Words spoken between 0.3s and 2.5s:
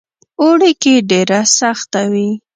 اوړي کې ډېره سخته وي.